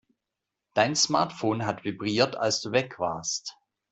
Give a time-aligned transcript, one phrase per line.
[0.73, 3.55] Dein Smartphone hat vibriert, als du weg warst.